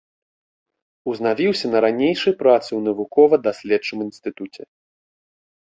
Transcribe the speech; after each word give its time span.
Узнавіўся 1.11 1.65
на 1.75 1.83
ранейшай 1.85 2.33
працы 2.41 2.67
ў 2.67 2.87
навукова-даследчым 2.87 3.97
інстытуце. 4.07 4.63